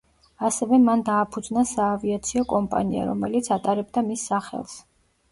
[0.47, 4.75] ასევე მან დააფუძნა საავიაციო კომპანია, რომელიც ატარებდა მის სახელს.